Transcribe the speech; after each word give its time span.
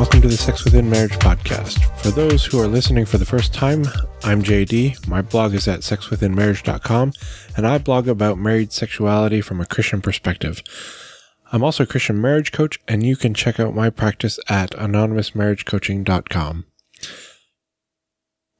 welcome 0.00 0.22
to 0.22 0.28
the 0.28 0.34
Sex 0.34 0.64
Within 0.64 0.88
Marriage 0.88 1.18
podcast. 1.18 1.84
For 2.00 2.10
those 2.10 2.46
who 2.46 2.58
are 2.58 2.66
listening 2.66 3.04
for 3.04 3.18
the 3.18 3.26
first 3.26 3.52
time, 3.52 3.84
I'm 4.24 4.42
JD. 4.42 5.06
My 5.06 5.20
blog 5.20 5.52
is 5.52 5.68
at 5.68 5.80
sexwithinmarriage.com, 5.80 7.12
and 7.54 7.66
I 7.66 7.76
blog 7.76 8.08
about 8.08 8.38
married 8.38 8.72
sexuality 8.72 9.42
from 9.42 9.60
a 9.60 9.66
Christian 9.66 10.00
perspective. 10.00 10.62
I'm 11.52 11.62
also 11.62 11.82
a 11.82 11.86
Christian 11.86 12.18
marriage 12.18 12.50
coach, 12.50 12.80
and 12.88 13.04
you 13.04 13.14
can 13.14 13.34
check 13.34 13.60
out 13.60 13.74
my 13.74 13.90
practice 13.90 14.40
at 14.48 14.70
anonymousmarriagecoaching.com. 14.70 16.64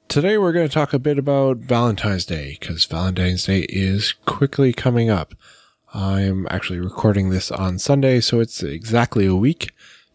Today 0.08 0.36
we're 0.36 0.52
going 0.52 0.68
to 0.68 0.74
talk 0.74 0.92
a 0.92 0.98
bit 0.98 1.16
about 1.16 1.56
Valentine's 1.56 2.26
Day, 2.26 2.58
because 2.60 2.84
Valentine's 2.84 3.46
Day 3.46 3.60
is 3.70 4.12
quickly 4.26 4.74
coming 4.74 5.08
up. 5.08 5.32
I'm 5.94 6.46
actually 6.50 6.80
recording 6.80 7.30
this 7.30 7.50
on 7.50 7.78
Sunday, 7.78 8.20
so 8.20 8.40
it's 8.40 8.62
exactly 8.62 9.24
a 9.24 9.34
week 9.34 9.70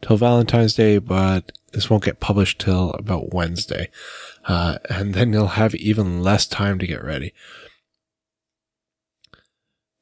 till 0.06 0.18
Valentine's 0.18 0.76
Day, 0.76 1.00
but 1.00 1.52
this 1.72 1.90
won't 1.90 2.04
get 2.04 2.20
published 2.20 2.60
till 2.60 2.92
about 2.92 3.34
Wednesday. 3.34 3.90
Uh, 4.46 4.78
and 4.88 5.16
then 5.16 5.34
you'll 5.34 5.48
have 5.48 5.74
even 5.74 6.22
less 6.22 6.46
time 6.46 6.78
to 6.78 6.86
get 6.86 7.04
ready. 7.04 7.34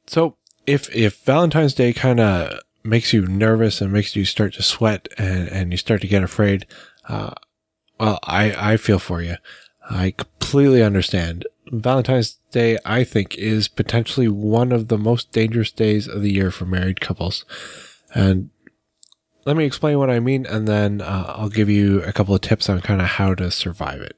So 0.05 0.35
if, 0.67 0.93
if 0.93 1.23
Valentine's 1.23 1.73
Day 1.73 1.93
kind 1.93 2.19
of 2.19 2.59
makes 2.83 3.13
you 3.13 3.25
nervous 3.25 3.79
and 3.79 3.93
makes 3.93 4.13
you 4.13 4.25
start 4.25 4.53
to 4.55 4.63
sweat 4.63 5.07
and, 5.17 5.47
and 5.47 5.71
you 5.71 5.77
start 5.77 6.01
to 6.01 6.07
get 6.07 6.21
afraid, 6.21 6.65
uh, 7.07 7.33
well, 7.97 8.19
I, 8.23 8.73
I 8.73 8.77
feel 8.77 8.99
for 8.99 9.21
you. 9.21 9.35
I 9.89 10.11
completely 10.11 10.83
understand. 10.83 11.47
Valentine's 11.71 12.39
Day, 12.51 12.77
I 12.83 13.05
think, 13.05 13.37
is 13.37 13.69
potentially 13.69 14.27
one 14.27 14.73
of 14.73 14.89
the 14.89 14.97
most 14.97 15.31
dangerous 15.31 15.71
days 15.71 16.09
of 16.09 16.21
the 16.21 16.33
year 16.33 16.51
for 16.51 16.65
married 16.65 16.99
couples. 16.99 17.45
And 18.13 18.49
let 19.45 19.57
me 19.57 19.65
explain 19.65 19.99
what 19.99 20.09
I 20.09 20.19
mean, 20.19 20.45
and 20.45 20.67
then 20.67 21.01
uh, 21.01 21.33
I'll 21.35 21.49
give 21.49 21.69
you 21.69 22.01
a 22.03 22.13
couple 22.13 22.35
of 22.35 22.41
tips 22.41 22.69
on 22.69 22.81
kind 22.81 23.01
of 23.01 23.07
how 23.07 23.35
to 23.35 23.51
survive 23.51 24.01
it. 24.01 24.17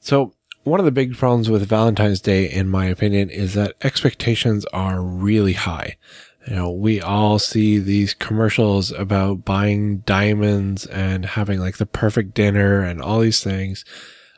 So, 0.00 0.34
one 0.62 0.80
of 0.80 0.86
the 0.86 0.92
big 0.92 1.16
problems 1.16 1.50
with 1.50 1.68
Valentine's 1.68 2.20
Day, 2.20 2.50
in 2.50 2.68
my 2.68 2.86
opinion, 2.86 3.30
is 3.30 3.54
that 3.54 3.74
expectations 3.82 4.64
are 4.66 5.02
really 5.02 5.52
high. 5.52 5.96
You 6.46 6.56
know, 6.56 6.70
we 6.70 7.00
all 7.00 7.38
see 7.38 7.78
these 7.78 8.14
commercials 8.14 8.92
about 8.92 9.44
buying 9.44 9.98
diamonds 9.98 10.86
and 10.86 11.24
having 11.24 11.58
like 11.58 11.78
the 11.78 11.86
perfect 11.86 12.34
dinner 12.34 12.82
and 12.82 13.00
all 13.00 13.20
these 13.20 13.42
things. 13.42 13.84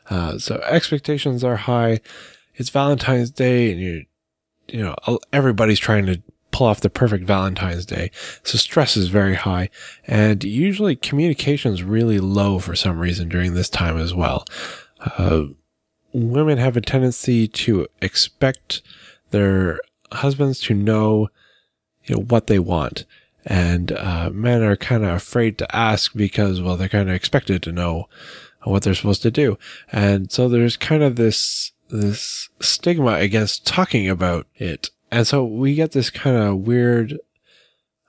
Uh, 0.09 0.37
so 0.37 0.61
expectations 0.63 1.43
are 1.43 1.57
high. 1.57 1.99
It's 2.55 2.69
Valentine's 2.69 3.29
Day 3.29 3.71
and 3.71 3.81
you, 3.81 4.05
you 4.69 4.81
know, 4.81 5.19
everybody's 5.33 5.79
trying 5.79 6.05
to 6.05 6.21
pull 6.51 6.67
off 6.67 6.81
the 6.81 6.89
perfect 6.89 7.25
Valentine's 7.25 7.85
Day. 7.85 8.11
So 8.43 8.57
stress 8.57 8.97
is 8.97 9.09
very 9.09 9.35
high 9.35 9.69
and 10.05 10.43
usually 10.43 10.95
communication 10.95 11.73
is 11.73 11.83
really 11.83 12.19
low 12.19 12.59
for 12.59 12.75
some 12.75 12.99
reason 12.99 13.29
during 13.29 13.53
this 13.53 13.69
time 13.69 13.97
as 13.97 14.13
well. 14.13 14.45
Uh, 14.99 15.43
women 16.13 16.57
have 16.57 16.77
a 16.77 16.81
tendency 16.81 17.47
to 17.47 17.87
expect 18.01 18.81
their 19.31 19.79
husbands 20.11 20.59
to 20.61 20.73
know, 20.73 21.29
you 22.05 22.15
know, 22.15 22.21
what 22.23 22.47
they 22.47 22.59
want. 22.59 23.05
And, 23.45 23.91
uh, 23.91 24.29
men 24.33 24.61
are 24.61 24.75
kind 24.75 25.05
of 25.05 25.11
afraid 25.11 25.57
to 25.59 25.75
ask 25.75 26.13
because, 26.15 26.61
well, 26.61 26.75
they're 26.75 26.89
kind 26.89 27.09
of 27.09 27.15
expected 27.15 27.63
to 27.63 27.71
know 27.71 28.09
what 28.63 28.83
they're 28.83 28.95
supposed 28.95 29.21
to 29.21 29.31
do. 29.31 29.57
And 29.91 30.31
so 30.31 30.49
there's 30.49 30.75
kind 30.75 31.03
of 31.03 31.15
this, 31.15 31.71
this 31.89 32.49
stigma 32.59 33.13
against 33.13 33.65
talking 33.65 34.09
about 34.09 34.47
it. 34.55 34.89
And 35.11 35.25
so 35.25 35.43
we 35.43 35.75
get 35.75 35.91
this 35.91 36.09
kind 36.09 36.35
of 36.35 36.57
weird 36.59 37.19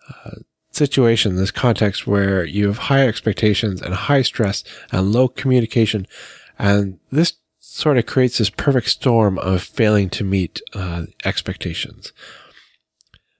uh, 0.09 0.31
situation, 0.71 1.37
this 1.37 1.51
context 1.51 2.07
where 2.07 2.45
you 2.45 2.67
have 2.67 2.79
high 2.79 3.07
expectations 3.07 3.81
and 3.81 3.95
high 3.95 4.23
stress 4.23 4.65
and 4.91 5.13
low 5.13 5.29
communication. 5.29 6.07
And 6.59 6.99
this 7.11 7.35
sort 7.59 7.99
of 7.99 8.07
creates 8.07 8.39
this 8.39 8.51
perfect 8.51 8.89
storm 8.89 9.39
of 9.39 9.63
failing 9.63 10.11
to 10.11 10.25
meet 10.25 10.61
uh, 10.73 11.05
expectations. 11.25 12.13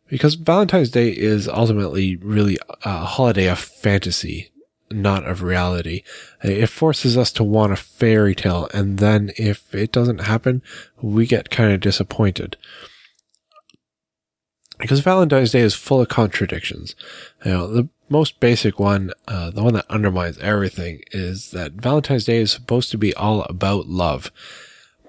Because 0.09 0.35
Valentine's 0.37 0.91
Day 0.91 1.11
is 1.11 1.49
ultimately 1.49 2.17
really 2.17 2.57
a 2.85 3.05
holiday 3.05 3.49
of 3.49 3.59
fantasy, 3.59 4.51
not 4.91 5.27
of 5.27 5.43
reality. 5.43 6.03
It 6.43 6.69
forces 6.69 7.19
us 7.19 7.31
to 7.33 7.45
want 7.45 7.73
a 7.73 7.77
fairy 7.77 8.35
tale. 8.35 8.69
And 8.73 8.99
then 8.99 9.33
if 9.37 9.75
it 9.75 9.93
doesn't 9.93 10.23
happen, 10.23 10.63
we 11.03 11.27
get 11.27 11.51
kind 11.51 11.73
of 11.73 11.81
disappointed 11.81 12.57
because 14.79 15.01
Valentine's 15.01 15.53
Day 15.53 15.61
is 15.61 15.75
full 15.75 16.01
of 16.01 16.09
contradictions. 16.09 16.95
You 17.45 17.53
know, 17.53 17.67
the 17.67 17.89
most 18.09 18.41
basic 18.41 18.79
one, 18.79 19.13
uh, 19.27 19.51
the 19.51 19.63
one 19.63 19.75
that 19.75 19.91
undermines 19.91 20.39
everything 20.39 21.03
is 21.13 21.51
that 21.51 21.73
Valentine's 21.73 22.25
Day 22.25 22.39
is 22.39 22.53
supposed 22.53 22.91
to 22.91 22.99
be 22.99 23.15
all 23.15 23.43
about 23.43 23.89
love. 23.89 24.31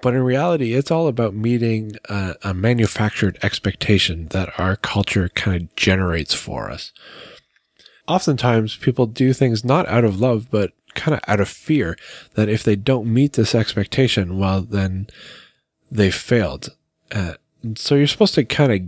But 0.02 0.14
in 0.14 0.22
reality, 0.22 0.74
it's 0.74 0.90
all 0.90 1.08
about 1.08 1.34
meeting 1.34 1.96
a, 2.08 2.34
a 2.42 2.54
manufactured 2.54 3.38
expectation 3.42 4.28
that 4.28 4.58
our 4.58 4.76
culture 4.76 5.28
kind 5.28 5.62
of 5.62 5.76
generates 5.76 6.34
for 6.34 6.70
us. 6.70 6.92
Oftentimes, 8.08 8.76
people 8.76 9.06
do 9.06 9.32
things 9.32 9.64
not 9.64 9.86
out 9.88 10.04
of 10.04 10.20
love, 10.20 10.48
but 10.50 10.72
kind 10.94 11.14
of 11.14 11.20
out 11.28 11.40
of 11.40 11.48
fear 11.48 11.96
that 12.34 12.48
if 12.48 12.64
they 12.64 12.76
don't 12.76 13.12
meet 13.12 13.34
this 13.34 13.54
expectation, 13.54 14.38
well, 14.38 14.62
then 14.62 15.06
they 15.90 16.10
failed. 16.10 16.70
Uh, 17.12 17.34
so 17.76 17.94
you're 17.94 18.06
supposed 18.06 18.34
to 18.34 18.44
kind 18.44 18.72
of 18.72 18.80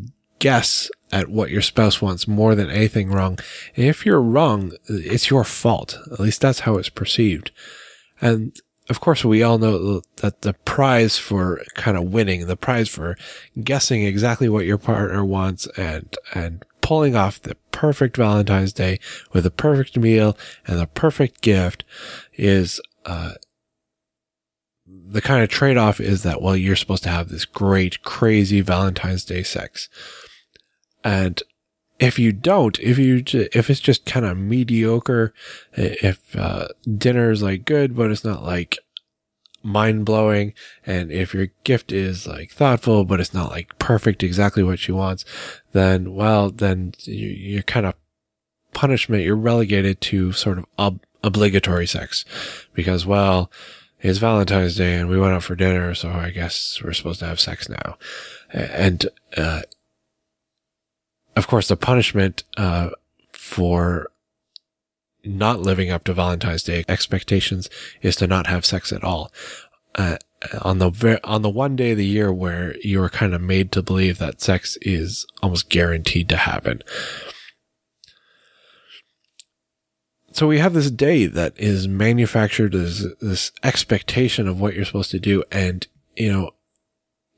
guess 0.43 0.91
at 1.13 1.29
what 1.29 1.51
your 1.51 1.63
spouse 1.63 2.03
wants 2.03 2.27
more 2.27 2.57
than 2.57 2.69
anything 2.69 3.13
wrong. 3.13 3.39
And 3.77 3.87
if 3.87 4.05
you're 4.05 4.21
wrong, 4.21 4.73
it's 4.89 5.31
your 5.31 5.45
fault. 5.45 5.97
At 6.11 6.19
least 6.19 6.41
that's 6.41 6.61
how 6.61 6.79
it's 6.79 6.89
perceived. 6.89 7.53
And 8.21 8.57
of 8.91 8.99
course, 8.99 9.25
we 9.25 9.45
all 9.45 9.59
know 9.59 10.03
that 10.17 10.43
the 10.43 10.55
prize 10.65 11.17
for 11.17 11.63
kind 11.77 11.97
of 11.97 12.13
winning, 12.13 12.49
the 12.49 12.57
prize 12.57 12.89
for 12.89 13.17
guessing 13.63 14.03
exactly 14.03 14.49
what 14.49 14.67
your 14.67 14.79
partner 14.79 15.25
wants 15.25 15.69
and, 15.77 16.13
and 16.35 16.65
pulling 16.81 17.15
off 17.15 17.41
the 17.41 17.55
perfect 17.71 18.17
Valentine's 18.17 18.73
Day 18.73 18.99
with 19.33 19.45
the 19.45 19.51
perfect 19.53 19.97
meal 19.97 20.37
and 20.67 20.81
the 20.81 20.89
perfect 20.89 21.41
gift 21.41 21.85
is, 22.33 22.81
uh, 23.07 23.35
the 24.87 25.23
kind 25.23 25.45
of 25.45 25.51
trade 25.51 25.77
off 25.77 26.01
is 26.01 26.25
that, 26.25 26.43
well, 26.43 26.57
you're 26.57 26.75
supposed 26.75 27.05
to 27.05 27.11
have 27.11 27.29
this 27.29 27.45
great, 27.45 28.03
crazy 28.03 28.61
Valentine's 28.61 29.25
Day 29.25 29.45
sex. 29.45 29.89
And 31.05 31.43
if 31.99 32.19
you 32.19 32.33
don't, 32.33 32.79
if 32.81 32.99
you, 32.99 33.23
if 33.27 33.71
it's 33.71 33.81
just 33.81 34.07
kind 34.07 34.27
of 34.27 34.37
mediocre, 34.37 35.33
if, 35.73 36.37
uh, 36.37 36.69
dinner 36.99 37.31
is 37.31 37.43
like 37.43 37.65
good, 37.65 37.95
but 37.97 38.11
it's 38.11 38.25
not 38.25 38.43
like 38.43 38.79
mind 39.63 40.05
blowing. 40.05 40.55
And 40.85 41.13
if 41.13 41.35
your 41.35 41.49
gift 41.65 41.93
is 41.93 42.27
like 42.27 42.51
thoughtful, 42.51 43.05
but 43.05 43.21
it's 43.21 43.35
not 43.35 43.51
like 43.51 43.79
perfect, 43.79 44.23
exactly 44.23 44.63
what 44.63 44.79
she 44.79 44.93
wants, 44.93 45.25
then, 45.73 46.15
well, 46.15 46.51
then 46.51 46.95
you're 47.05 47.63
kind 47.63 47.87
of 47.87 47.95
punishment. 48.75 49.23
You're 49.23 49.37
relegated 49.37 50.01
to 50.03 50.33
sort 50.33 50.59
of 50.59 50.67
ob- 50.79 51.05
obligatory 51.23 51.87
sex 51.87 52.25
because, 52.75 53.07
well, 53.07 53.51
it's 54.01 54.19
Valentine's 54.19 54.77
Day 54.77 54.97
and 54.97 55.09
we 55.09 55.21
went 55.21 55.35
out 55.35 55.45
for 55.45 55.55
dinner. 55.55 55.95
So 55.95 56.11
I 56.11 56.31
guess 56.31 56.81
we're 56.83 56.93
supposed 56.93 57.21
to 57.21 57.27
have 57.27 57.39
sex 57.39 57.69
now. 57.69 57.97
And, 58.53 59.07
uh, 59.37 59.63
of 61.37 61.47
course, 61.47 61.69
the 61.69 61.77
punishment 61.77 62.45
uh, 62.57 62.91
for 63.33 64.11
not 65.25 65.61
living 65.61 65.91
up 65.91 66.05
to 66.05 66.15
Valentine's 66.15 66.63
Day 66.63 66.85
expectations 66.89 67.71
is 68.01 68.17
to 68.17 68.27
not 68.27 68.47
have 68.47 68.67
sex 68.67 68.93
at 68.93 69.05
all. 69.05 69.33
Uh, 69.95 70.17
on 70.63 70.79
the 70.79 70.91
ver- 70.91 71.21
on 71.23 71.43
the 71.43 71.51
one 71.51 71.77
day 71.77 71.93
of 71.93 71.99
the 71.99 72.07
year 72.07 72.33
where 72.33 72.77
you 72.79 73.03
are 73.03 73.09
kind 73.09 73.35
of 73.35 73.41
made 73.41 73.71
to 73.73 73.83
believe 73.83 74.19
that 74.19 74.41
sex 74.41 74.77
is 74.83 75.27
almost 75.43 75.69
guaranteed 75.69 76.29
to 76.29 76.37
happen. 76.37 76.83
So 80.33 80.47
we 80.47 80.59
have 80.59 80.73
this 80.73 80.91
day 80.91 81.27
that 81.27 81.53
is 81.59 81.87
manufactured 81.87 82.75
as 82.75 83.07
this 83.21 83.53
expectation 83.63 84.49
of 84.49 84.61
what 84.61 84.75
you're 84.75 84.87
supposed 84.87 85.11
to 85.11 85.21
do, 85.21 85.45
and 85.53 85.87
you 86.17 86.33
know 86.33 86.51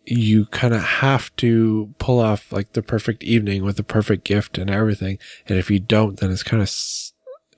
you 0.07 0.47
kind 0.47 0.75
of 0.75 0.83
have 0.83 1.35
to 1.37 1.95
pull 1.99 2.21
off 2.21 2.53
like 2.53 2.73
the 2.73 2.83
perfect 2.83 3.23
evening 3.23 3.65
with 3.65 3.77
the 3.77 3.83
perfect 3.83 4.25
gift 4.25 4.59
and 4.59 4.71
everything. 4.71 5.19
And 5.47 5.59
if 5.59 5.71
you 5.71 5.79
don't, 5.79 6.19
then 6.19 6.31
it's 6.31 6.43
kind 6.43 6.63
of, 6.63 6.71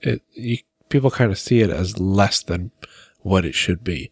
it, 0.02 0.22
you, 0.32 0.58
people 0.88 1.10
kind 1.10 1.32
of 1.32 1.38
see 1.38 1.60
it 1.60 1.70
as 1.70 1.98
less 1.98 2.43
than 2.43 2.70
what 3.22 3.44
it 3.44 3.54
should 3.54 3.82
be, 3.82 4.10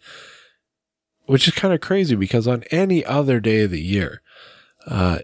which 1.26 1.46
is 1.46 1.54
kind 1.54 1.72
of 1.72 1.80
crazy 1.80 2.16
because 2.16 2.48
on 2.48 2.64
any 2.70 3.04
other 3.04 3.38
day 3.40 3.62
of 3.62 3.70
the 3.70 3.80
year, 3.80 4.20
uh, 4.86 5.20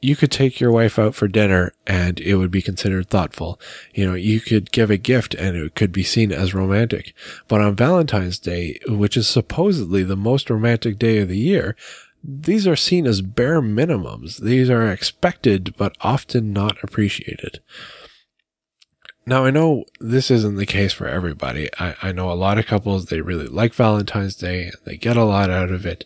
you 0.00 0.14
could 0.14 0.30
take 0.30 0.60
your 0.60 0.70
wife 0.70 0.98
out 0.98 1.14
for 1.14 1.26
dinner 1.26 1.72
and 1.86 2.20
it 2.20 2.36
would 2.36 2.50
be 2.50 2.62
considered 2.62 3.08
thoughtful. 3.08 3.58
You 3.94 4.06
know, 4.06 4.14
you 4.14 4.40
could 4.40 4.70
give 4.70 4.90
a 4.90 4.98
gift 4.98 5.34
and 5.34 5.56
it 5.56 5.74
could 5.74 5.90
be 5.90 6.04
seen 6.04 6.30
as 6.30 6.54
romantic. 6.54 7.14
But 7.48 7.60
on 7.60 7.74
Valentine's 7.74 8.38
Day, 8.38 8.78
which 8.86 9.16
is 9.16 9.26
supposedly 9.26 10.04
the 10.04 10.14
most 10.14 10.48
romantic 10.50 10.98
day 10.98 11.18
of 11.18 11.28
the 11.28 11.38
year, 11.38 11.74
these 12.28 12.66
are 12.66 12.76
seen 12.76 13.06
as 13.06 13.22
bare 13.22 13.62
minimums. 13.62 14.40
These 14.42 14.68
are 14.68 14.90
expected, 14.90 15.74
but 15.76 15.96
often 16.00 16.52
not 16.52 16.82
appreciated. 16.82 17.60
Now, 19.24 19.44
I 19.44 19.50
know 19.50 19.84
this 20.00 20.30
isn't 20.30 20.56
the 20.56 20.66
case 20.66 20.92
for 20.92 21.06
everybody. 21.06 21.68
I, 21.78 21.94
I 22.02 22.12
know 22.12 22.30
a 22.30 22.34
lot 22.34 22.58
of 22.58 22.66
couples, 22.66 23.06
they 23.06 23.20
really 23.20 23.46
like 23.46 23.74
Valentine's 23.74 24.34
Day. 24.36 24.70
They 24.84 24.96
get 24.96 25.16
a 25.16 25.24
lot 25.24 25.50
out 25.50 25.70
of 25.70 25.86
it. 25.86 26.04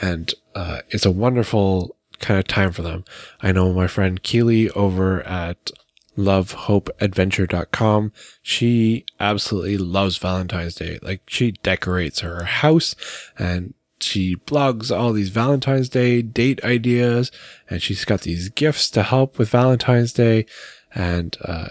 And 0.00 0.32
uh, 0.54 0.80
it's 0.90 1.06
a 1.06 1.10
wonderful 1.10 1.96
kind 2.20 2.38
of 2.38 2.46
time 2.46 2.72
for 2.72 2.82
them. 2.82 3.04
I 3.40 3.52
know 3.52 3.72
my 3.72 3.86
friend 3.86 4.22
Keely 4.22 4.70
over 4.70 5.22
at 5.26 5.70
lovehopeadventure.com. 6.16 8.12
She 8.42 9.04
absolutely 9.18 9.78
loves 9.78 10.16
Valentine's 10.18 10.74
Day. 10.74 10.98
Like 11.02 11.22
she 11.26 11.52
decorates 11.52 12.20
her 12.20 12.44
house 12.44 12.94
and 13.38 13.74
she 14.00 14.36
blogs 14.36 14.96
all 14.96 15.12
these 15.12 15.30
Valentine's 15.30 15.88
Day 15.88 16.22
date 16.22 16.62
ideas 16.64 17.30
and 17.68 17.82
she's 17.82 18.04
got 18.04 18.22
these 18.22 18.48
gifts 18.48 18.90
to 18.90 19.02
help 19.02 19.38
with 19.38 19.50
Valentine's 19.50 20.12
Day. 20.12 20.46
And, 20.94 21.36
uh, 21.44 21.68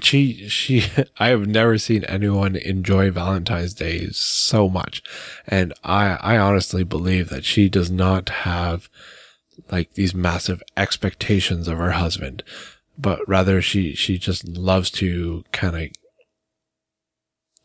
she, 0.00 0.48
she, 0.48 0.84
I 1.18 1.28
have 1.28 1.46
never 1.46 1.78
seen 1.78 2.04
anyone 2.04 2.56
enjoy 2.56 3.10
Valentine's 3.10 3.74
Day 3.74 4.08
so 4.10 4.68
much. 4.68 5.02
And 5.46 5.72
I, 5.82 6.18
I 6.20 6.38
honestly 6.38 6.84
believe 6.84 7.28
that 7.30 7.44
she 7.44 7.68
does 7.68 7.90
not 7.90 8.28
have 8.28 8.88
like 9.70 9.94
these 9.94 10.14
massive 10.14 10.62
expectations 10.76 11.68
of 11.68 11.78
her 11.78 11.92
husband, 11.92 12.42
but 12.98 13.20
rather 13.28 13.60
she, 13.60 13.94
she 13.94 14.18
just 14.18 14.46
loves 14.46 14.90
to 14.92 15.44
kind 15.52 15.76
of 15.76 15.90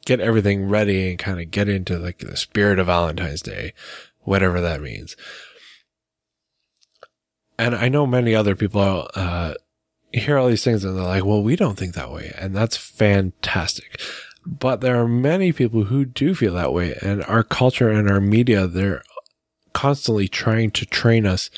get 0.05 0.19
everything 0.19 0.69
ready 0.69 1.09
and 1.09 1.19
kind 1.19 1.41
of 1.41 1.51
get 1.51 1.67
into 1.67 1.97
like 1.97 2.19
the 2.19 2.37
spirit 2.37 2.79
of 2.79 2.87
Valentine's 2.87 3.41
Day, 3.41 3.73
whatever 4.21 4.61
that 4.61 4.81
means. 4.81 5.15
And 7.57 7.75
I 7.75 7.89
know 7.89 8.05
many 8.05 8.35
other 8.35 8.55
people, 8.55 9.07
uh, 9.15 9.55
hear 10.11 10.37
all 10.37 10.47
these 10.47 10.63
things 10.63 10.83
and 10.83 10.97
they're 10.97 11.03
like, 11.03 11.25
well, 11.25 11.43
we 11.43 11.55
don't 11.55 11.77
think 11.77 11.93
that 11.95 12.11
way. 12.11 12.33
And 12.37 12.55
that's 12.55 12.77
fantastic. 12.77 13.99
But 14.45 14.81
there 14.81 15.01
are 15.01 15.07
many 15.07 15.51
people 15.51 15.85
who 15.85 16.05
do 16.05 16.35
feel 16.35 16.53
that 16.53 16.73
way. 16.73 16.97
And 17.01 17.23
our 17.23 17.43
culture 17.43 17.89
and 17.89 18.09
our 18.09 18.21
media, 18.21 18.67
they're 18.67 19.03
constantly 19.73 20.27
trying 20.27 20.71
to 20.71 20.85
train 20.85 21.25
us 21.25 21.49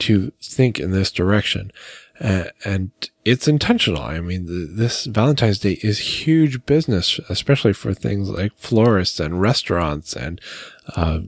to 0.00 0.32
think 0.42 0.78
in 0.78 0.90
this 0.90 1.10
direction. 1.10 1.72
Uh, 2.20 2.44
and 2.64 2.90
it's 3.24 3.48
intentional. 3.48 4.02
I 4.02 4.20
mean, 4.20 4.76
this 4.76 5.06
Valentine's 5.06 5.58
Day 5.58 5.78
is 5.82 6.20
huge 6.20 6.66
business, 6.66 7.18
especially 7.30 7.72
for 7.72 7.94
things 7.94 8.28
like 8.28 8.52
florists 8.56 9.18
and 9.20 9.40
restaurants 9.40 10.14
and 10.14 10.40
uh, 10.96 11.20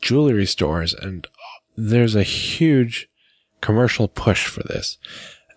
jewelry 0.00 0.46
stores. 0.46 0.94
And 0.94 1.26
there's 1.76 2.14
a 2.14 2.22
huge 2.22 3.08
commercial 3.60 4.08
push 4.08 4.46
for 4.46 4.62
this. 4.62 4.96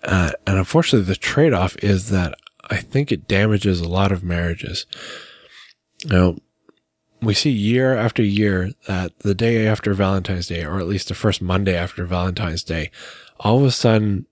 Uh, 0.04 0.32
and 0.46 0.58
unfortunately, 0.58 1.08
the 1.08 1.16
trade 1.16 1.54
off 1.54 1.78
is 1.78 2.10
that 2.10 2.36
I 2.70 2.78
think 2.78 3.12
it 3.12 3.28
damages 3.28 3.80
a 3.80 3.88
lot 3.88 4.12
of 4.12 4.24
marriages. 4.24 4.86
Now, 6.06 6.36
we 7.22 7.34
see 7.34 7.50
year 7.50 7.96
after 7.96 8.24
year 8.24 8.72
that 8.88 9.18
the 9.20 9.36
day 9.36 9.68
after 9.68 9.94
Valentine's 9.94 10.48
Day, 10.48 10.64
or 10.64 10.80
at 10.80 10.88
least 10.88 11.10
the 11.10 11.16
first 11.16 11.42
Monday 11.42 11.76
after 11.76 12.06
Valentine's 12.06 12.64
Day, 12.64 12.92
all 13.40 13.60
of 13.60 13.66
a 13.66 13.72
sudden, 13.72 14.26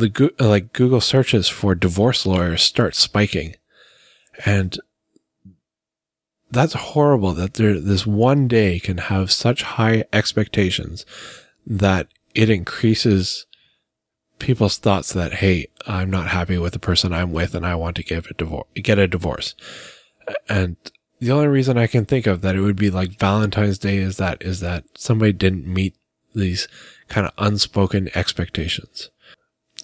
the 0.00 0.32
uh, 0.40 0.48
like 0.48 0.72
Google 0.72 1.00
searches 1.00 1.48
for 1.48 1.74
divorce 1.74 2.26
lawyers 2.26 2.62
start 2.62 2.94
spiking, 2.94 3.54
and 4.44 4.78
that's 6.50 6.74
horrible. 6.74 7.32
That 7.32 7.54
there, 7.54 7.78
this 7.78 8.06
one 8.06 8.48
day 8.48 8.80
can 8.80 8.98
have 8.98 9.30
such 9.30 9.62
high 9.62 10.04
expectations 10.12 11.06
that 11.66 12.08
it 12.34 12.50
increases 12.50 13.46
people's 14.38 14.78
thoughts 14.78 15.12
that, 15.12 15.34
hey, 15.34 15.68
I'm 15.86 16.10
not 16.10 16.28
happy 16.28 16.58
with 16.58 16.72
the 16.72 16.78
person 16.78 17.12
I'm 17.12 17.32
with 17.32 17.54
and 17.54 17.64
I 17.64 17.74
want 17.76 17.96
to 17.96 18.02
give 18.02 18.26
a 18.26 18.34
divorce, 18.34 18.66
get 18.74 18.98
a 18.98 19.06
divorce. 19.06 19.54
And 20.48 20.76
the 21.20 21.30
only 21.30 21.48
reason 21.48 21.76
I 21.78 21.86
can 21.86 22.06
think 22.06 22.26
of 22.26 22.40
that 22.40 22.56
it 22.56 22.60
would 22.60 22.76
be 22.76 22.90
like 22.90 23.18
Valentine's 23.18 23.78
Day 23.78 23.98
is 23.98 24.16
that, 24.16 24.42
is 24.42 24.60
that 24.60 24.84
somebody 24.96 25.32
didn't 25.32 25.66
meet 25.66 25.94
these 26.34 26.66
kind 27.08 27.26
of 27.26 27.32
unspoken 27.38 28.08
expectations. 28.14 29.10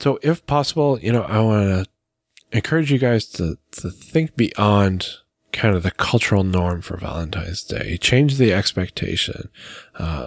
So 0.00 0.18
if 0.22 0.44
possible, 0.46 0.98
you 1.00 1.12
know, 1.12 1.22
I 1.22 1.40
want 1.40 1.68
to 1.68 1.86
encourage 2.52 2.92
you 2.92 2.98
guys 2.98 3.26
to, 3.26 3.58
to 3.72 3.90
think 3.90 4.36
beyond 4.36 5.08
kind 5.52 5.74
of 5.74 5.82
the 5.82 5.90
cultural 5.90 6.44
norm 6.44 6.82
for 6.82 6.96
Valentine's 6.96 7.64
Day. 7.64 7.96
Change 7.96 8.36
the 8.36 8.52
expectation. 8.52 9.48
Uh, 9.94 10.26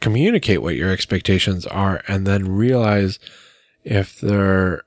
communicate 0.00 0.62
what 0.62 0.76
your 0.76 0.90
expectations 0.90 1.66
are 1.66 2.02
and 2.06 2.26
then 2.26 2.48
realize 2.48 3.18
if 3.82 4.20
they're 4.20 4.82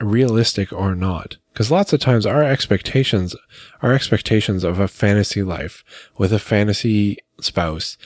realistic 0.00 0.72
or 0.72 0.94
not. 0.94 1.36
Because 1.52 1.70
lots 1.70 1.92
of 1.92 2.00
times 2.00 2.24
our 2.24 2.44
expectations, 2.44 3.34
our 3.82 3.92
expectations 3.92 4.62
of 4.62 4.78
a 4.78 4.86
fantasy 4.86 5.42
life 5.42 5.82
with 6.16 6.32
a 6.32 6.38
fantasy 6.38 7.18
spouse, 7.40 7.98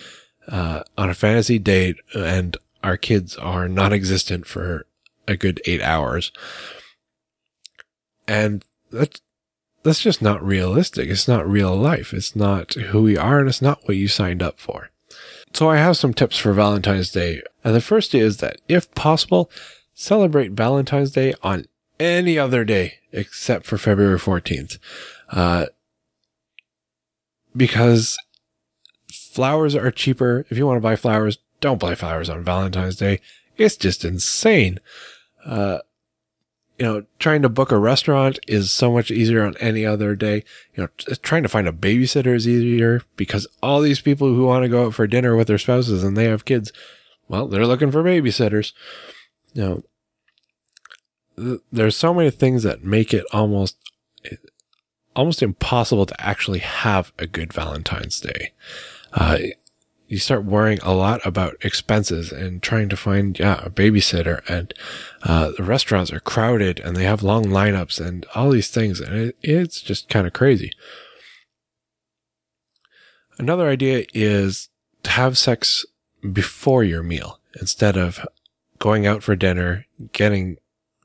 uh, 0.48 0.82
on 0.96 1.10
a 1.10 1.14
fantasy 1.14 1.58
date 1.58 1.96
and 2.14 2.56
our 2.82 2.96
kids 2.96 3.36
are 3.36 3.68
non-existent 3.68 4.46
for 4.46 4.86
a 5.28 5.36
good 5.36 5.60
eight 5.64 5.82
hours. 5.82 6.32
And 8.26 8.64
that's, 8.90 9.20
that's 9.82 10.00
just 10.00 10.22
not 10.22 10.44
realistic. 10.44 11.08
It's 11.08 11.28
not 11.28 11.48
real 11.48 11.76
life. 11.76 12.12
It's 12.12 12.36
not 12.36 12.74
who 12.74 13.02
we 13.02 13.16
are 13.16 13.40
and 13.40 13.48
it's 13.48 13.62
not 13.62 13.80
what 13.84 13.96
you 13.96 14.08
signed 14.08 14.42
up 14.42 14.60
for. 14.60 14.90
So 15.52 15.68
I 15.68 15.76
have 15.76 15.96
some 15.96 16.14
tips 16.14 16.38
for 16.38 16.52
Valentine's 16.52 17.10
Day. 17.10 17.42
And 17.62 17.74
the 17.74 17.80
first 17.80 18.14
is 18.14 18.38
that 18.38 18.56
if 18.68 18.92
possible, 18.94 19.50
celebrate 19.94 20.52
Valentine's 20.52 21.10
Day 21.10 21.34
on 21.42 21.66
any 22.00 22.38
other 22.38 22.64
day 22.64 22.94
except 23.12 23.66
for 23.66 23.76
February 23.76 24.18
14th. 24.18 24.78
Uh, 25.30 25.66
because 27.54 28.16
flowers 29.12 29.74
are 29.74 29.90
cheaper. 29.90 30.46
If 30.48 30.58
you 30.58 30.66
want 30.66 30.78
to 30.78 30.82
buy 30.82 30.96
flowers, 30.96 31.38
don't 31.60 31.80
buy 31.80 31.94
flowers 31.94 32.28
on 32.28 32.44
Valentine's 32.44 32.96
Day. 32.96 33.20
It's 33.56 33.76
just 33.76 34.04
insane. 34.04 34.78
Uh, 35.44 35.78
you 36.78 36.86
know, 36.86 37.04
trying 37.18 37.42
to 37.42 37.48
book 37.48 37.70
a 37.70 37.78
restaurant 37.78 38.38
is 38.48 38.72
so 38.72 38.90
much 38.90 39.10
easier 39.10 39.44
on 39.44 39.56
any 39.58 39.86
other 39.86 40.16
day. 40.16 40.42
You 40.74 40.84
know, 40.84 41.14
trying 41.22 41.42
to 41.42 41.48
find 41.48 41.68
a 41.68 41.72
babysitter 41.72 42.34
is 42.34 42.48
easier 42.48 43.02
because 43.16 43.46
all 43.62 43.80
these 43.80 44.00
people 44.00 44.34
who 44.34 44.46
want 44.46 44.64
to 44.64 44.68
go 44.68 44.86
out 44.86 44.94
for 44.94 45.06
dinner 45.06 45.36
with 45.36 45.48
their 45.48 45.58
spouses 45.58 46.02
and 46.02 46.16
they 46.16 46.24
have 46.24 46.44
kids, 46.44 46.72
well, 47.28 47.46
they're 47.46 47.66
looking 47.66 47.92
for 47.92 48.02
babysitters. 48.02 48.72
You 49.54 49.84
know, 51.36 51.62
there's 51.70 51.96
so 51.96 52.12
many 52.12 52.30
things 52.30 52.62
that 52.62 52.84
make 52.84 53.14
it 53.14 53.24
almost 53.32 53.76
almost 55.14 55.42
impossible 55.42 56.06
to 56.06 56.20
actually 56.20 56.60
have 56.60 57.12
a 57.18 57.26
good 57.26 57.52
Valentine's 57.52 58.18
Day. 58.20 58.52
Uh, 59.12 59.38
you 60.12 60.18
start 60.18 60.44
worrying 60.44 60.78
a 60.82 60.92
lot 60.92 61.24
about 61.24 61.56
expenses 61.64 62.32
and 62.32 62.62
trying 62.62 62.90
to 62.90 62.98
find 62.98 63.38
yeah 63.38 63.62
a 63.64 63.70
babysitter 63.70 64.46
and 64.46 64.74
uh, 65.22 65.52
the 65.56 65.62
restaurants 65.62 66.12
are 66.12 66.20
crowded 66.20 66.78
and 66.80 66.94
they 66.94 67.04
have 67.04 67.22
long 67.22 67.46
lineups 67.46 67.98
and 67.98 68.26
all 68.34 68.50
these 68.50 68.68
things 68.68 69.00
and 69.00 69.14
it, 69.14 69.36
it's 69.40 69.80
just 69.80 70.10
kind 70.10 70.26
of 70.26 70.34
crazy. 70.34 70.70
Another 73.38 73.70
idea 73.70 74.04
is 74.12 74.68
to 75.02 75.12
have 75.12 75.38
sex 75.38 75.86
before 76.30 76.84
your 76.84 77.02
meal 77.02 77.40
instead 77.58 77.96
of 77.96 78.20
going 78.78 79.06
out 79.06 79.22
for 79.22 79.34
dinner, 79.34 79.86
getting 80.12 80.58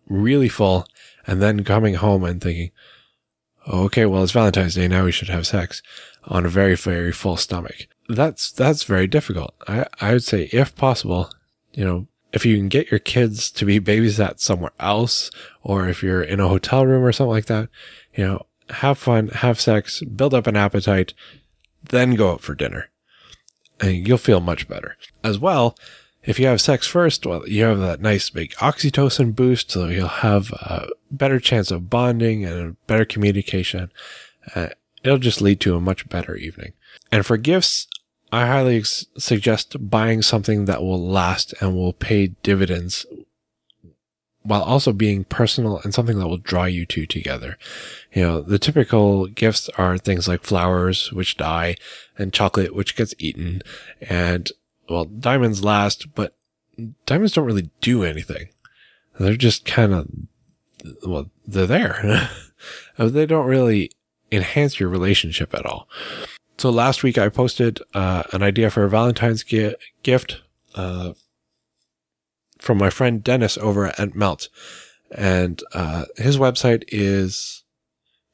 really 0.10 0.50
full, 0.50 0.86
and 1.26 1.42
then 1.42 1.64
coming 1.64 1.96
home 1.96 2.26
and 2.26 2.42
thinking, 2.42 2.72
okay, 3.70 4.06
well, 4.06 4.24
it's 4.24 4.34
Valentine's 4.34 4.76
Day. 4.76 4.90
Now 4.90 5.06
we 5.06 5.14
should 5.14 5.30
have 5.30 5.48
sex 5.48 5.82
on 6.26 6.46
a 6.46 6.50
very, 6.50 6.76
very 6.76 7.14
full 7.14 7.38
stomach. 7.38 7.88
That's, 8.10 8.52
that's 8.52 8.84
very 8.84 9.08
difficult. 9.08 9.54
I, 9.68 9.86
I 10.00 10.14
would 10.14 10.24
say 10.24 10.50
if 10.54 10.76
possible, 10.76 11.30
you 11.74 11.84
know, 11.86 12.08
if 12.34 12.46
you 12.46 12.58
can 12.58 12.68
get 12.68 12.92
your 12.92 13.00
kids 13.00 13.50
to 13.52 13.66
be 13.66 13.80
babysat 13.80 14.40
somewhere 14.40 14.72
else, 14.80 15.32
or 15.64 15.88
if 15.88 16.04
you're 16.04 16.22
in 16.22 16.40
a 16.40 16.48
hotel 16.48 16.86
room 16.86 17.04
or 17.04 17.12
something 17.12 17.32
like 17.32 17.46
that, 17.46 17.70
you 18.16 18.26
know, 18.26 18.46
have 18.70 18.98
fun, 18.98 19.30
have 19.30 19.62
sex, 19.62 20.02
build 20.04 20.34
up 20.34 20.48
an 20.48 20.58
appetite, 20.58 21.14
then 21.90 22.16
go 22.16 22.32
out 22.32 22.42
for 22.42 22.54
dinner. 22.54 22.90
And 23.80 24.08
you'll 24.08 24.18
feel 24.18 24.42
much 24.42 24.68
better. 24.68 24.98
As 25.24 25.40
well, 25.40 25.78
if 26.24 26.40
you 26.40 26.48
have 26.48 26.60
sex 26.60 26.86
first, 26.86 27.26
well, 27.26 27.48
you 27.48 27.64
have 27.64 27.80
that 27.80 28.02
nice 28.02 28.30
big 28.30 28.52
oxytocin 28.56 29.36
boost, 29.36 29.72
so 29.72 29.88
you'll 29.88 30.08
have 30.08 30.52
a 30.52 30.90
better 31.10 31.40
chance 31.40 31.72
of 31.72 31.90
bonding 31.90 32.44
and 32.44 32.76
better 32.88 33.06
communication. 33.06 33.92
Uh, 34.54 34.70
it'll 35.04 35.18
just 35.18 35.42
lead 35.42 35.62
to 35.62 35.76
a 35.76 35.82
much 35.82 36.10
better 36.10 36.36
evening. 36.36 36.74
And 37.12 37.26
for 37.26 37.38
gifts, 37.38 37.88
I 38.32 38.46
highly 38.46 38.78
ex- 38.78 39.06
suggest 39.18 39.76
buying 39.90 40.22
something 40.22 40.66
that 40.66 40.82
will 40.82 41.02
last 41.02 41.54
and 41.62 41.76
will 41.76 41.94
pay 41.94 42.28
dividends 42.44 43.06
while 44.48 44.64
also 44.64 44.94
being 44.94 45.26
personal 45.26 45.80
and 45.84 45.94
something 45.94 46.20
that 46.20 46.28
will 46.28 46.38
draw 46.38 46.64
you 46.64 46.86
two 46.86 47.06
together. 47.06 47.58
You 48.14 48.22
know, 48.22 48.42
the 48.42 48.60
typical 48.60 49.28
gifts 49.28 49.70
are 49.78 49.98
things 49.98 50.28
like 50.28 50.44
flowers, 50.44 51.12
which 51.12 51.36
die, 51.36 51.76
and 52.18 52.32
chocolate, 52.32 52.74
which 52.74 52.96
gets 52.96 53.14
eaten, 53.18 53.62
and 54.02 54.50
well, 54.90 55.04
diamonds 55.04 55.66
last, 55.66 56.16
but 56.16 56.34
diamonds 57.06 57.34
don't 57.34 57.46
really 57.46 57.70
do 57.82 58.04
anything. 58.04 58.50
They're 59.20 59.36
just 59.36 59.66
kind 59.66 59.94
of 59.94 60.08
well, 61.06 61.30
they're 61.46 61.68
there. 61.68 62.30
they 62.98 63.26
don't 63.26 63.48
really 63.48 63.92
enhance 64.32 64.80
your 64.80 64.90
relationship 64.90 65.54
at 65.54 65.66
all. 65.66 65.90
So 66.58 66.70
last 66.72 67.04
week 67.04 67.18
I 67.18 67.30
posted 67.30 67.80
uh, 67.94 68.24
an 68.34 68.42
idea 68.42 68.70
for 68.70 68.84
a 68.84 68.90
Valentine's 68.90 69.44
gi- 69.44 69.76
gift 70.02 70.42
uh, 70.76 71.14
from 72.58 72.78
my 72.80 72.90
friend 72.90 73.24
Dennis 73.24 73.58
over 73.58 73.88
at 74.00 74.16
Melt. 74.16 74.50
And 75.12 75.62
uh, 75.74 76.06
his 76.18 76.38
website 76.38 76.84
is 76.88 77.64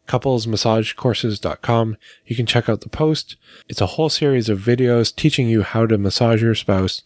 couplesmassagecourses.com. 0.08 1.98
You 2.26 2.36
can 2.36 2.46
check 2.46 2.70
out 2.70 2.82
the 2.82 2.90
post. 2.90 3.36
It's 3.68 3.82
a 3.82 3.86
whole 3.88 4.10
series 4.10 4.50
of 4.50 4.60
videos 4.60 5.16
teaching 5.16 5.48
you 5.48 5.64
how 5.64 5.86
to 5.86 5.98
massage 5.98 6.42
your 6.42 6.56
spouse 6.56 7.02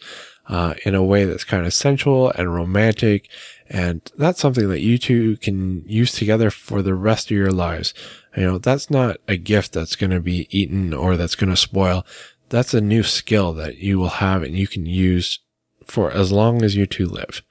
uh, 0.47 0.75
in 0.85 0.95
a 0.95 1.03
way 1.03 1.25
that's 1.25 1.43
kind 1.43 1.65
of 1.65 1.73
sensual 1.73 2.31
and 2.31 2.53
romantic. 2.53 3.29
And 3.69 4.01
that's 4.17 4.39
something 4.39 4.69
that 4.69 4.81
you 4.81 4.97
two 4.97 5.37
can 5.37 5.83
use 5.87 6.13
together 6.13 6.49
for 6.49 6.81
the 6.81 6.95
rest 6.95 7.27
of 7.27 7.37
your 7.37 7.51
lives. 7.51 7.93
You 8.35 8.43
know, 8.43 8.57
that's 8.57 8.89
not 8.89 9.17
a 9.27 9.35
gift 9.35 9.73
that's 9.73 9.95
going 9.95 10.11
to 10.11 10.19
be 10.19 10.47
eaten 10.49 10.93
or 10.93 11.17
that's 11.17 11.35
going 11.35 11.49
to 11.49 11.57
spoil. 11.57 12.05
That's 12.49 12.73
a 12.73 12.81
new 12.81 13.03
skill 13.03 13.51
that 13.53 13.77
you 13.77 13.99
will 13.99 14.09
have 14.09 14.43
and 14.43 14.55
you 14.55 14.67
can 14.67 14.85
use 14.85 15.39
for 15.85 16.11
as 16.11 16.31
long 16.31 16.63
as 16.63 16.75
you 16.75 16.85
two 16.85 17.07
live. 17.07 17.41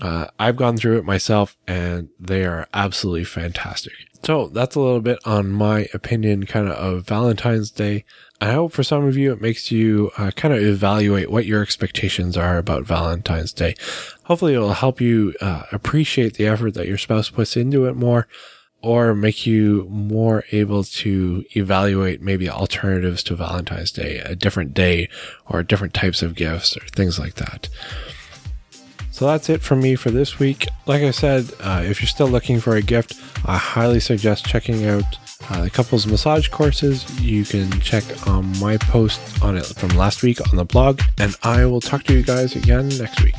Uh, 0.00 0.28
I've 0.38 0.56
gone 0.56 0.76
through 0.76 0.98
it 0.98 1.04
myself 1.04 1.56
and 1.66 2.08
they 2.18 2.44
are 2.44 2.66
absolutely 2.72 3.24
fantastic. 3.24 3.92
So 4.24 4.48
that's 4.48 4.76
a 4.76 4.80
little 4.80 5.00
bit 5.00 5.18
on 5.24 5.50
my 5.50 5.88
opinion 5.94 6.44
kind 6.46 6.68
of 6.68 6.74
of 6.74 7.06
Valentine's 7.06 7.70
Day. 7.70 8.04
I 8.40 8.52
hope 8.52 8.72
for 8.72 8.82
some 8.82 9.04
of 9.04 9.18
you 9.18 9.32
it 9.32 9.42
makes 9.42 9.70
you 9.70 10.10
uh, 10.16 10.30
kind 10.30 10.54
of 10.54 10.62
evaluate 10.62 11.30
what 11.30 11.44
your 11.44 11.62
expectations 11.62 12.38
are 12.38 12.56
about 12.56 12.84
Valentine's 12.84 13.52
Day. 13.52 13.74
Hopefully 14.24 14.54
it 14.54 14.58
will 14.58 14.72
help 14.72 14.98
you 15.00 15.34
uh, 15.42 15.64
appreciate 15.72 16.34
the 16.34 16.46
effort 16.46 16.72
that 16.74 16.88
your 16.88 16.96
spouse 16.96 17.28
puts 17.28 17.56
into 17.56 17.84
it 17.84 17.96
more 17.96 18.26
or 18.82 19.14
make 19.14 19.46
you 19.46 19.86
more 19.90 20.44
able 20.52 20.84
to 20.84 21.44
evaluate 21.54 22.22
maybe 22.22 22.48
alternatives 22.48 23.22
to 23.24 23.34
Valentine's 23.34 23.92
Day, 23.92 24.20
a 24.20 24.34
different 24.34 24.72
day 24.72 25.10
or 25.46 25.62
different 25.62 25.92
types 25.92 26.22
of 26.22 26.34
gifts 26.34 26.78
or 26.78 26.80
things 26.86 27.18
like 27.18 27.34
that. 27.34 27.68
So 29.10 29.26
that's 29.26 29.50
it 29.50 29.60
from 29.60 29.82
me 29.82 29.96
for 29.96 30.10
this 30.10 30.38
week. 30.38 30.66
Like 30.86 31.02
I 31.02 31.10
said, 31.10 31.52
uh, 31.60 31.82
if 31.84 32.00
you're 32.00 32.08
still 32.08 32.28
looking 32.28 32.58
for 32.58 32.74
a 32.74 32.80
gift, 32.80 33.20
I 33.44 33.58
highly 33.58 34.00
suggest 34.00 34.46
checking 34.46 34.86
out 34.86 35.04
uh, 35.50 35.62
the 35.64 35.70
couples 35.70 36.06
massage 36.06 36.48
courses. 36.48 37.20
You 37.20 37.44
can 37.44 37.70
check 37.80 38.04
on 38.26 38.58
my 38.58 38.76
post 38.76 39.20
on 39.42 39.56
it 39.56 39.66
from 39.66 39.90
last 39.90 40.22
week 40.22 40.40
on 40.50 40.56
the 40.56 40.64
blog, 40.64 41.00
and 41.18 41.34
I 41.42 41.66
will 41.66 41.80
talk 41.80 42.04
to 42.04 42.14
you 42.14 42.22
guys 42.22 42.56
again 42.56 42.88
next 42.88 43.22
week. 43.22 43.34